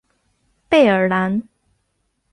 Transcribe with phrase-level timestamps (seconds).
[0.67, 1.43] 贝尔兰。